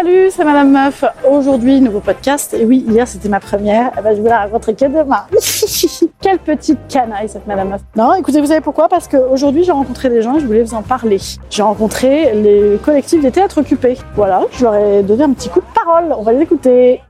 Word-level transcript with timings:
Salut, 0.00 0.30
c'est 0.30 0.44
Madame 0.44 0.70
Meuf. 0.70 1.04
Aujourd'hui, 1.28 1.80
nouveau 1.80 1.98
podcast. 1.98 2.54
Et 2.54 2.64
oui, 2.64 2.84
hier 2.88 3.08
c'était 3.08 3.28
ma 3.28 3.40
première. 3.40 3.90
Eh 3.98 4.00
ben, 4.00 4.16
je 4.16 4.22
vais 4.22 4.28
la 4.28 4.44
rencontrer 4.44 4.72
que 4.76 4.84
demain. 4.84 5.26
Quelle 6.20 6.38
petite 6.38 6.78
canaille 6.88 7.28
cette 7.28 7.48
Madame 7.48 7.70
Meuf. 7.70 7.80
Non, 7.96 8.14
écoutez, 8.14 8.40
vous 8.40 8.46
savez 8.46 8.60
pourquoi? 8.60 8.88
Parce 8.88 9.08
qu'aujourd'hui 9.08 9.64
j'ai 9.64 9.72
rencontré 9.72 10.08
des 10.08 10.22
gens 10.22 10.36
et 10.36 10.40
je 10.40 10.46
voulais 10.46 10.62
vous 10.62 10.74
en 10.74 10.82
parler. 10.82 11.18
J'ai 11.50 11.62
rencontré 11.62 12.32
les 12.32 12.78
collectifs 12.84 13.22
des 13.22 13.32
théâtres 13.32 13.58
occupés. 13.58 13.98
Voilà, 14.14 14.42
je 14.52 14.62
leur 14.62 14.76
ai 14.76 15.02
donné 15.02 15.24
un 15.24 15.32
petit 15.32 15.48
coup 15.48 15.58
de 15.58 15.66
parole. 15.74 16.14
On 16.16 16.22
va 16.22 16.32
les 16.32 16.42
écouter. 16.42 17.00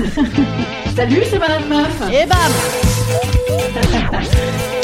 Salut, 0.96 1.22
c'est 1.30 1.38
Madame 1.38 1.68
Meuf. 1.68 2.02
Et 2.12 2.26
bam 2.26 2.36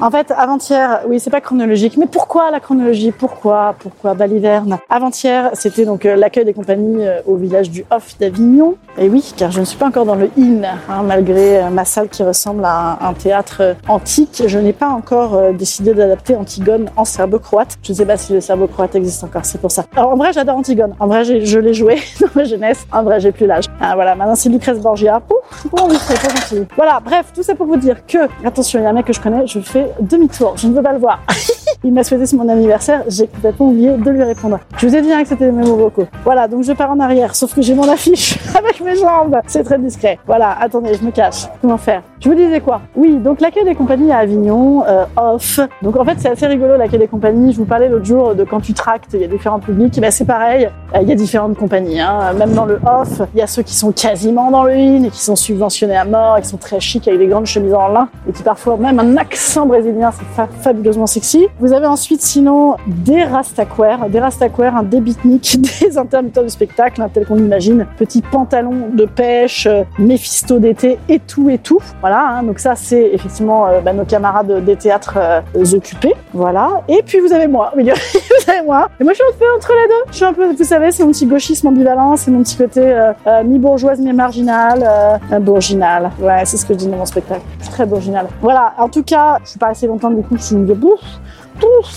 En 0.00 0.10
fait, 0.10 0.32
avant-hier, 0.36 1.02
oui, 1.06 1.20
c'est 1.20 1.30
pas 1.30 1.40
chronologique, 1.40 1.96
mais 1.96 2.06
pourquoi 2.06 2.50
la 2.50 2.58
chronologie? 2.58 3.12
Pourquoi? 3.12 3.76
Pourquoi 3.78 4.14
Baliverne? 4.14 4.78
Avant-hier, 4.90 5.50
c'était 5.52 5.84
donc 5.84 6.04
euh, 6.04 6.16
l'accueil 6.16 6.44
des 6.44 6.52
compagnies 6.52 7.06
euh, 7.06 7.20
au 7.26 7.36
village 7.36 7.70
du 7.70 7.84
Hof 7.92 8.18
d'Avignon. 8.18 8.74
Et 8.98 9.08
oui, 9.08 9.32
car 9.36 9.52
je 9.52 9.60
ne 9.60 9.64
suis 9.64 9.78
pas 9.78 9.86
encore 9.86 10.04
dans 10.04 10.16
le 10.16 10.30
in, 10.36 10.64
hein, 10.64 11.02
malgré 11.04 11.62
euh, 11.62 11.70
ma 11.70 11.84
salle 11.84 12.08
qui 12.08 12.24
ressemble 12.24 12.64
à 12.64 12.98
un, 13.00 13.12
théâtre 13.12 13.76
antique. 13.86 14.42
Je 14.44 14.58
n'ai 14.58 14.72
pas 14.72 14.88
encore 14.88 15.52
décidé 15.52 15.94
d'adapter 15.94 16.34
Antigone 16.34 16.90
en 16.96 17.04
serbo-croate. 17.04 17.78
Je 17.84 17.92
ne 17.92 17.96
sais 17.96 18.06
pas 18.06 18.16
si 18.16 18.32
le 18.32 18.40
serbo-croate 18.40 18.96
existe 18.96 19.22
encore, 19.22 19.44
c'est 19.44 19.60
pour 19.60 19.70
ça. 19.70 19.84
Alors, 19.94 20.10
en 20.10 20.16
vrai, 20.16 20.32
j'adore 20.32 20.56
Antigone. 20.56 20.94
En 20.98 21.06
vrai, 21.06 21.24
je 21.24 21.58
l'ai 21.60 21.72
joué 21.72 22.00
dans 22.20 22.26
ma 22.34 22.42
jeunesse. 22.42 22.84
En 22.90 23.04
vrai, 23.04 23.20
j'ai 23.20 23.30
plus 23.30 23.46
l'âge. 23.46 23.66
Ah, 23.80 23.94
voilà, 23.94 24.16
maintenant 24.16 24.34
c'est 24.34 24.48
Lucrèce 24.48 24.80
Borgia. 24.80 25.22
Ouf, 25.30 25.66
oh, 25.70 25.86
oui, 25.88 25.96
c'est 26.00 26.20
pas 26.20 26.34
gentil. 26.34 26.66
Voilà, 26.76 26.98
bref, 27.02 27.26
tout 27.32 27.44
ça 27.44 27.54
pour 27.54 27.66
vous 27.66 27.76
dire 27.76 28.04
que, 28.04 28.18
attention, 28.44 28.80
il 28.80 28.82
y 28.82 28.86
a 28.86 28.90
un 28.90 28.92
mec 28.92 29.06
que 29.06 29.12
je 29.12 29.20
connais, 29.20 29.46
je 29.46 29.60
fais 29.60 29.83
demi-tour, 30.00 30.56
je 30.56 30.68
ne 30.68 30.74
veux 30.74 30.82
pas 30.82 30.92
le 30.92 30.98
voir. 30.98 31.20
Il 31.86 31.92
m'a 31.92 32.02
souhaité 32.02 32.24
c'est 32.24 32.36
mon 32.36 32.48
anniversaire, 32.48 33.02
j'ai 33.08 33.26
complètement 33.26 33.68
oublié 33.68 33.92
de 33.92 34.10
lui 34.10 34.22
répondre. 34.22 34.58
Je 34.78 34.86
vous 34.88 34.96
ai 34.96 35.02
dit 35.02 35.12
hein, 35.12 35.22
que 35.22 35.28
c'était 35.28 35.52
mes 35.52 35.66
mots 35.66 35.76
vocaux. 35.76 36.06
Voilà, 36.24 36.48
donc 36.48 36.64
je 36.64 36.72
pars 36.72 36.90
en 36.90 36.98
arrière, 36.98 37.34
sauf 37.36 37.54
que 37.54 37.60
j'ai 37.60 37.74
mon 37.74 37.86
affiche 37.86 38.38
avec 38.58 38.80
mes 38.80 38.96
jambes. 38.96 39.36
C'est 39.46 39.62
très 39.64 39.78
discret. 39.78 40.18
Voilà, 40.26 40.56
attendez, 40.58 40.94
je 40.94 41.04
me 41.04 41.10
cache. 41.10 41.46
Comment 41.60 41.76
faire? 41.76 42.02
Je 42.20 42.30
vous 42.30 42.34
disais 42.34 42.60
quoi? 42.60 42.80
Oui, 42.96 43.18
donc 43.18 43.42
l'accueil 43.42 43.64
des 43.64 43.74
compagnies 43.74 44.12
à 44.12 44.18
Avignon, 44.18 44.82
euh, 44.86 45.04
off. 45.14 45.60
Donc 45.82 45.96
en 45.96 46.06
fait, 46.06 46.14
c'est 46.18 46.30
assez 46.30 46.46
rigolo 46.46 46.78
l'accueil 46.78 47.00
des 47.00 47.06
compagnies. 47.06 47.52
Je 47.52 47.58
vous 47.58 47.66
parlais 47.66 47.90
l'autre 47.90 48.06
jour 48.06 48.34
de 48.34 48.44
quand 48.44 48.60
tu 48.60 48.72
tractes, 48.72 49.10
il 49.12 49.20
y 49.20 49.24
a 49.24 49.28
différents 49.28 49.60
publics. 49.60 50.00
Ben, 50.00 50.10
c'est 50.10 50.24
pareil, 50.24 50.70
euh, 50.94 51.00
il 51.02 51.08
y 51.08 51.12
a 51.12 51.16
différentes 51.16 51.58
compagnies. 51.58 52.00
Hein. 52.00 52.32
Même 52.38 52.54
dans 52.54 52.64
le 52.64 52.80
off, 52.86 53.20
il 53.34 53.40
y 53.40 53.42
a 53.42 53.46
ceux 53.46 53.62
qui 53.62 53.74
sont 53.74 53.92
quasiment 53.92 54.50
dans 54.50 54.64
le 54.64 54.72
in 54.72 55.04
et 55.04 55.10
qui 55.10 55.20
sont 55.20 55.36
subventionnés 55.36 55.96
à 55.96 56.06
mort, 56.06 56.38
et 56.38 56.40
qui 56.40 56.48
sont 56.48 56.56
très 56.56 56.80
chics 56.80 57.06
avec 57.06 57.20
des 57.20 57.26
grandes 57.26 57.46
chemises 57.46 57.74
en 57.74 57.88
lin 57.88 58.08
et 58.26 58.32
qui 58.32 58.42
parfois 58.42 58.78
même 58.78 58.98
un 58.98 59.16
accent 59.18 59.66
brésilien, 59.66 60.10
c'est 60.12 60.24
fa 60.34 60.48
fabuleusement 60.62 61.06
sexy. 61.06 61.46
Avez 61.74 61.86
ensuite 61.86 62.22
sinon 62.22 62.76
des 62.86 63.24
rastaquaires, 63.24 64.08
des 64.08 64.20
rastaquaires, 64.20 64.76
un 64.76 64.82
des 64.82 65.00
beatniks, 65.04 65.58
des 65.60 65.98
intermittents 65.98 66.42
du 66.42 66.48
spectacle, 66.48 67.02
hein, 67.02 67.10
tel 67.12 67.26
qu'on 67.26 67.36
imagine, 67.36 67.86
petit 67.96 68.22
pantalon 68.22 68.88
de 68.92 69.04
pêche, 69.04 69.66
euh, 69.66 69.82
Méphisto 69.98 70.58
d'été 70.58 70.98
et 71.08 71.18
tout 71.18 71.50
et 71.50 71.58
tout. 71.58 71.80
Voilà, 72.00 72.38
hein, 72.38 72.42
donc 72.42 72.58
ça 72.58 72.74
c'est 72.76 73.10
effectivement 73.12 73.66
euh, 73.66 73.80
bah, 73.80 73.92
nos 73.92 74.04
camarades 74.04 74.64
des 74.64 74.76
théâtres 74.76 75.18
euh, 75.18 75.40
occupés. 75.74 76.14
Voilà, 76.32 76.82
et 76.88 77.02
puis 77.04 77.20
vous 77.20 77.32
avez 77.32 77.46
moi, 77.46 77.72
vous 77.76 78.50
avez 78.50 78.62
moi. 78.64 78.88
Et 79.00 79.04
moi 79.04 79.12
je 79.12 79.16
suis 79.16 79.24
un 79.24 79.38
peu 79.38 79.44
entre 79.56 79.72
les 79.72 79.88
deux. 79.88 80.10
Je 80.10 80.16
suis 80.16 80.24
un 80.24 80.32
peu, 80.32 80.52
vous 80.52 80.64
savez, 80.64 80.92
c'est 80.92 81.04
mon 81.04 81.10
petit 81.10 81.26
gauchisme 81.26 81.68
ambivalent, 81.68 82.16
c'est 82.16 82.30
mon 82.30 82.42
petit 82.42 82.56
côté 82.56 82.80
euh, 82.80 83.42
mi-bourgeoise, 83.44 84.00
mi-marginale, 84.00 85.20
bourginale. 85.40 86.10
Ouais, 86.20 86.44
c'est 86.44 86.56
ce 86.56 86.64
que 86.64 86.74
je 86.74 86.78
dis 86.78 86.86
dans 86.86 86.96
mon 86.96 87.06
spectacle. 87.06 87.42
Je 87.58 87.64
suis 87.64 87.72
très 87.72 87.86
bourginale. 87.86 88.26
Voilà, 88.40 88.74
en 88.78 88.88
tout 88.88 89.02
cas, 89.02 89.38
je 89.44 89.50
suis 89.50 89.58
pas 89.58 89.68
assez 89.68 89.86
longtemps 89.86 90.10
du 90.10 90.22
coup, 90.22 90.36
je 90.36 90.42
suis 90.42 90.54
une 90.54 90.64
bouffe. 90.74 91.20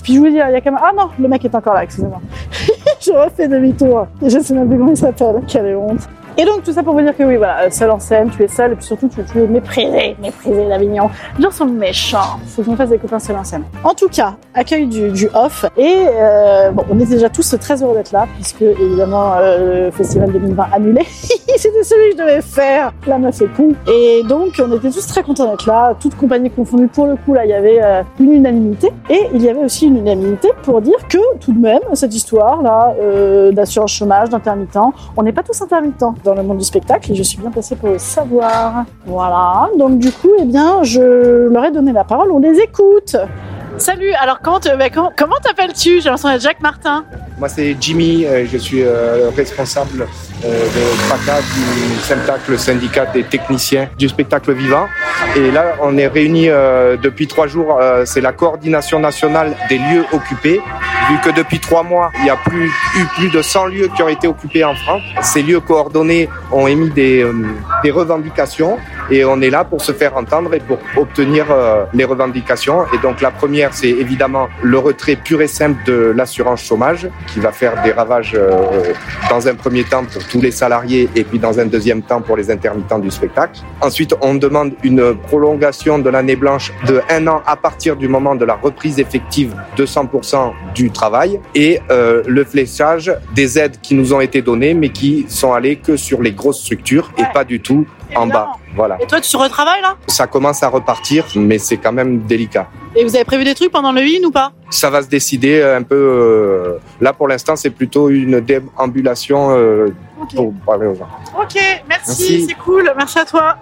Puis 0.04 0.16
je 0.16 0.20
vous 0.20 0.28
dis, 0.28 0.34
il 0.34 0.38
y 0.38 0.42
a 0.42 0.62
quand 0.62 0.72
même... 0.72 0.80
Ah 0.82 0.92
non, 0.96 1.10
le 1.20 1.28
mec 1.28 1.44
est 1.44 1.56
encore 1.56 1.74
là, 1.74 1.84
excusez-moi. 1.84 2.22
je 3.02 3.12
refais 3.12 3.48
demi-tour. 3.48 4.08
Je 4.22 4.40
sais 4.40 4.54
même 4.54 4.68
plus 4.68 4.78
comment 4.78 4.92
il 4.92 4.98
s'appelle. 4.98 5.42
Quelle 5.48 5.76
honte. 5.76 6.08
Et 6.40 6.46
donc 6.46 6.64
tout 6.64 6.72
ça 6.72 6.84
pour 6.84 6.94
vous 6.94 7.02
dire 7.02 7.18
que 7.18 7.24
oui, 7.24 7.36
voilà, 7.36 7.72
seul 7.72 7.90
en 7.90 8.00
scène, 8.00 8.30
tu 8.30 8.44
es 8.44 8.48
seul, 8.48 8.74
et 8.74 8.76
puis 8.76 8.86
surtout 8.86 9.08
tu, 9.08 9.24
tu 9.24 9.42
es 9.42 9.48
méprisé, 9.48 10.16
méprisé 10.22 10.68
d'Avignon. 10.68 11.10
Les 11.36 11.44
gens 11.44 11.50
sont 11.50 11.66
méchants. 11.66 12.40
Faut 12.46 12.62
que 12.62 12.68
je 12.68 12.72
me 12.72 12.76
fasse 12.76 12.90
des 12.90 13.00
copains 13.00 13.18
seul 13.18 13.38
en 13.38 13.44
scène. 13.44 13.64
En 13.84 13.96
tout 13.96 14.08
cas, 14.08 14.36
accueil 14.54 14.86
du, 14.86 15.28
off. 15.34 15.66
Et 15.78 16.06
euh, 16.08 16.70
bon, 16.70 16.84
on 16.92 17.00
était 17.00 17.16
déjà 17.16 17.30
tous 17.30 17.56
très 17.60 17.82
heureux 17.82 17.96
d'être 17.96 18.12
là, 18.12 18.28
puisque 18.36 18.62
évidemment 18.62 19.34
euh, 19.38 19.86
le 19.86 19.92
festival 19.92 20.32
2020 20.32 20.68
annulé. 20.74 21.02
C'était 21.58 21.84
celui 21.84 22.12
que 22.12 22.18
je 22.18 22.24
devais 22.24 22.42
faire. 22.42 22.94
La 23.08 23.18
meuf 23.18 23.42
est 23.42 23.48
con. 23.56 23.74
Et 23.92 24.22
donc 24.30 24.62
on 24.64 24.72
était 24.76 24.92
tous 24.92 25.08
très 25.08 25.24
contents 25.24 25.50
d'être 25.50 25.68
là, 25.68 25.96
toutes 26.00 26.16
compagnies 26.16 26.52
confondues. 26.52 26.88
Pour 26.88 27.08
le 27.08 27.16
coup, 27.16 27.34
là, 27.34 27.46
il 27.46 27.50
y 27.50 27.54
avait 27.54 27.80
euh, 27.82 28.04
une 28.20 28.34
unanimité. 28.34 28.92
Et 29.10 29.28
il 29.34 29.42
y 29.42 29.50
avait 29.50 29.64
aussi 29.64 29.88
une 29.88 29.98
unanimité 29.98 30.50
pour 30.62 30.82
dire 30.82 31.08
que 31.10 31.18
tout 31.40 31.52
de 31.52 31.60
même, 31.60 31.80
cette 31.94 32.14
histoire 32.14 32.62
là 32.62 32.94
euh, 33.02 33.52
d'assurance 33.52 33.94
chômage, 33.94 34.30
d'intermittent, 34.30 34.78
on 35.16 35.24
n'est 35.24 35.32
pas 35.32 35.42
tous 35.42 35.60
intermittents 35.62 36.14
dans 36.28 36.36
le 36.36 36.44
monde 36.44 36.58
du 36.58 36.66
spectacle 36.66 37.12
et 37.12 37.16
je 37.16 37.24
suis 37.24 37.38
bien 37.38 37.50
placée 37.50 37.76
pour 37.76 37.90
le 37.90 37.98
savoir. 37.98 38.84
Voilà, 39.06 39.70
donc 39.80 39.98
du 39.98 40.12
coup, 40.12 40.32
eh 40.40 40.46
bien, 40.46 40.84
je 40.84 41.48
leur 41.48 41.64
ai 41.64 41.72
donné 41.72 41.94
la 41.94 42.04
parole, 42.04 42.32
on 42.32 42.40
les 42.40 42.60
écoute. 42.60 43.16
Salut, 43.78 44.12
alors 44.14 44.40
comment 44.42 44.60
comment 45.16 45.36
t'appelles-tu? 45.42 46.02
J'ai 46.02 46.06
l'impression 46.06 46.30
d'être 46.30 46.42
Jacques 46.42 46.62
Martin. 46.62 47.06
Moi, 47.38 47.48
c'est 47.48 47.78
Jimmy, 47.80 48.26
euh, 48.26 48.46
je 48.52 48.58
suis 48.58 48.82
euh, 48.82 49.30
responsable 49.38 50.08
euh, 50.44 50.48
de 50.48 51.10
PACA 51.10 51.40
du 51.42 52.00
SEMTAC, 52.02 52.48
le 52.50 52.58
syndicat 52.58 53.06
des 53.06 53.24
techniciens 53.24 53.88
du 54.00 54.10
spectacle 54.10 54.52
vivant. 54.54 54.88
Et 55.36 55.52
là, 55.52 55.76
on 55.84 55.96
est 55.98 56.08
réunis 56.08 56.50
euh, 56.50 56.98
depuis 56.98 57.28
trois 57.28 57.46
jours. 57.46 57.80
c'est 58.06 58.22
la 58.22 58.34
coordination 58.34 59.00
nationale 59.00 59.56
des 59.70 59.78
lieux 59.78 60.06
occupés. 60.12 60.60
Vu 61.10 61.18
que 61.24 61.30
depuis 61.30 61.60
trois 61.60 61.84
mois, 61.84 62.12
il 62.20 62.26
y 62.26 62.30
a 62.30 62.36
plus, 62.36 62.68
eu 62.68 63.06
plus 63.16 63.30
de 63.30 63.42
100 63.42 63.68
lieux 63.68 63.90
qui 63.96 64.04
ont 64.04 64.10
été 64.10 64.28
occupés 64.28 64.64
en 64.64 64.76
France. 64.76 65.02
Ces 65.22 65.42
lieux 65.42 65.62
coordonnés 65.62 66.30
ont 66.52 66.68
émis 66.68 66.90
des, 66.90 67.24
euh, 67.24 67.34
des 67.82 67.92
revendications 67.92 68.78
et 69.10 69.26
on 69.26 69.42
est 69.42 69.50
là 69.50 69.64
pour 69.64 69.82
se 69.82 69.92
faire 69.92 70.16
entendre 70.18 70.54
et 70.54 70.60
pour 70.60 70.80
obtenir 70.96 71.46
euh, 71.50 71.86
les 71.94 72.06
revendications. 72.06 72.86
Et 72.94 72.98
donc 73.00 73.22
la 73.22 73.32
première, 73.32 73.74
c'est 73.74 73.90
évidemment 73.90 74.48
le 74.62 74.78
retrait 74.78 75.16
pur 75.16 75.42
et 75.42 75.48
simple 75.48 75.80
de 75.86 76.14
l'assurance 76.16 76.64
chômage 76.64 77.08
qui 77.28 77.40
va 77.40 77.52
faire 77.52 77.82
des 77.84 77.92
ravages 77.92 78.34
euh, 78.36 78.94
dans 79.30 79.48
un 79.48 79.56
premier 79.56 79.84
temps 79.84 80.06
pour 80.06 80.24
tous 80.28 80.42
les 80.42 80.52
salariés 80.52 81.10
et 81.16 81.24
puis 81.24 81.40
dans 81.40 81.60
un 81.60 81.66
deuxième 81.66 82.02
temps 82.02 82.22
pour 82.22 82.38
les 82.38 82.52
intermittents 82.52 83.00
du 83.00 83.12
spectacle. 83.12 83.62
Ensuite, 83.82 84.14
on 84.22 84.36
demande 84.36 84.74
une 84.84 85.16
prolongation 85.16 86.00
de 86.00 86.10
l'année 86.10 86.36
blanche 86.36 86.72
de 86.88 87.02
un 87.10 87.28
an 87.28 87.42
à 87.46 87.56
partir 87.56 87.96
du 87.96 88.08
moment 88.08 88.36
de 88.36 88.46
la 88.46 88.56
reprise 88.56 89.00
effective 89.00 89.56
de 89.76 89.86
100% 89.86 90.54
du 90.76 90.92
travail 90.92 91.40
et 91.56 91.80
euh, 91.92 92.24
le 92.28 92.44
fléchage 92.44 93.12
des 93.34 93.60
aides 93.60 93.78
qui 93.82 93.96
nous 93.96 94.14
ont 94.14 94.22
été 94.22 94.42
données 94.42 94.74
mais 94.74 94.90
qui 94.90 95.26
sont 95.28 95.54
allées 95.54 95.78
que 95.78 95.98
sur 95.98 96.22
les 96.22 96.32
grosses 96.32 96.62
structures 96.62 97.12
et 97.18 97.24
pas 97.34 97.44
du 97.44 97.60
tout 97.60 97.86
en 98.16 98.28
bas. 98.28 98.54
Voilà. 98.76 98.98
Et 99.02 99.08
toi, 99.08 99.20
tu 99.22 99.36
retravailles 99.38 99.82
là? 99.82 99.96
Ça 100.08 100.28
commence 100.28 100.62
à 100.64 100.70
repartir, 100.70 101.26
mais 101.36 101.58
c'est 101.58 101.78
quand 101.78 101.92
même 101.92 102.20
délicat. 102.20 102.68
Et 102.96 103.04
vous 103.04 103.16
avez 103.16 103.26
prévu 103.26 103.44
des 103.44 103.54
trucs 103.56 103.72
pendant 103.72 103.92
le 103.92 104.02
in 104.02 104.24
ou 104.26 104.32
pas? 104.32 104.52
Ça 104.70 104.90
va 104.90 105.02
se 105.02 105.08
décider 105.08 105.62
un 105.64 105.84
peu. 105.84 105.96
euh, 105.96 106.78
là, 107.02 107.14
pour 107.14 107.28
l'instant, 107.28 107.56
c'est 107.56 107.70
plutôt 107.70 108.10
une 108.10 108.40
déambulation 108.40 109.50
euh, 109.52 109.90
pour 110.36 110.54
parler 110.66 110.88
aux 110.88 110.96
gens. 110.96 111.08
Ok, 111.40 111.56
merci, 111.56 111.86
Merci. 111.88 112.46
c'est 112.48 112.56
cool, 112.56 112.92
merci 112.98 113.20
à 113.20 113.26
toi. 113.26 113.58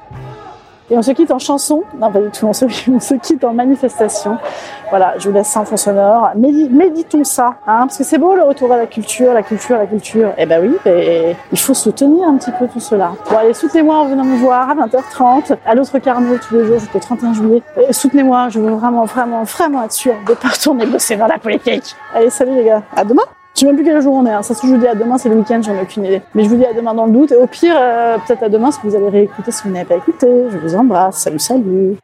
Et 0.92 0.98
on 0.98 1.02
se 1.02 1.12
quitte 1.12 1.32
en 1.32 1.40
chanson. 1.40 1.84
Non, 2.00 2.12
pas 2.12 2.20
du 2.22 2.30
tout, 2.30 2.46
on 2.46 2.54
se, 2.54 2.66
on 2.92 3.00
se 3.00 3.16
quitte 3.16 3.44
en 3.44 3.54
manifestation. 3.54 4.38
Voilà, 4.92 5.16
je 5.18 5.28
vous 5.28 5.34
laisse 5.36 5.56
un 5.58 5.66
fond 5.66 5.78
sonore. 5.78 6.30
Médi- 6.38 6.70
méditons 6.70 7.24
ça, 7.24 7.56
hein, 7.66 7.88
parce 7.88 7.98
que 7.98 8.04
c'est 8.04 8.20
beau 8.20 8.36
le 8.36 8.44
retour 8.44 8.72
à 8.72 8.78
la 8.78 8.86
culture, 8.86 9.34
la 9.34 9.42
culture, 9.42 9.78
la 9.78 9.88
culture. 9.88 10.32
Eh 10.38 10.46
ben 10.46 10.62
oui, 10.62 10.76
et 10.86 11.36
il 11.52 11.58
faut 11.60 11.74
soutenir 11.74 12.28
un 12.28 12.38
petit 12.38 12.52
peu 12.52 12.68
tout 12.68 12.80
cela. 12.80 13.12
Bon, 13.30 13.38
allez, 13.38 13.54
soutenez-moi 13.56 13.98
en 13.98 14.06
venant 14.06 14.24
me 14.24 14.38
voir 14.38 14.70
à 14.70 14.76
20h30, 14.76 15.58
à 15.66 15.74
l'autre 15.74 15.98
Carnot 15.98 16.38
tous 16.38 16.56
les 16.56 16.66
jours 16.66 16.78
jusqu'au 16.80 17.00
31 17.00 17.34
juillet. 17.34 17.64
Et 17.90 17.92
soutenez-moi, 17.92 18.50
je 18.50 18.60
veux 18.60 18.72
vraiment, 18.72 19.06
vraiment, 19.06 19.44
vraiment 19.44 19.84
être 19.84 19.92
sûr 19.92 20.14
de 20.28 20.34
pas 20.36 20.50
retourner 20.50 20.86
bosser 20.86 21.16
dans 21.16 21.28
la 21.28 21.40
politique. 21.40 21.96
Allez, 22.14 22.30
salut 22.30 22.54
les 22.56 22.66
gars, 22.66 22.84
à 22.96 23.04
demain 23.04 23.24
je 23.56 23.62
sais 23.62 23.66
même 23.68 23.76
plus 23.76 23.86
quel 23.86 24.02
jour 24.02 24.14
on 24.14 24.26
est. 24.26 24.34
Hein. 24.34 24.42
Ça 24.42 24.54
se 24.54 24.68
je 24.68 24.74
vous 24.74 24.78
dis 24.78 24.88
à 24.88 24.96
demain, 24.96 25.18
c'est 25.18 25.30
le 25.30 25.36
week-end, 25.36 25.62
j'en 25.64 25.74
ai 25.76 25.82
aucune 25.82 26.04
idée. 26.04 26.22
Mais 26.34 26.44
je 26.44 26.50
vous 26.50 26.58
dis 26.58 26.66
à 26.66 26.74
demain 26.74 26.94
dans 26.94 27.06
le 27.06 27.12
doute. 27.12 27.32
Et 27.32 27.36
au 27.36 27.48
pire, 27.48 27.76
euh, 27.80 28.18
peut-être 28.26 28.44
à 28.44 28.50
demain, 28.50 28.72
si 28.72 28.80
vous 28.84 28.96
allez 28.96 29.08
réécouter 29.08 29.52
si 29.52 29.64
vous 29.64 29.74
n'avez 29.74 29.86
pas 29.86 29.96
écouté. 29.96 30.28
Je 30.52 30.58
vous 30.58 30.76
embrasse. 30.76 31.18
Salut, 31.18 31.40
salut. 31.40 31.96